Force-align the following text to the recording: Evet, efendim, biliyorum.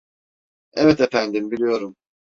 Evet, 0.73 0.99
efendim, 1.01 1.51
biliyorum. 1.51 1.95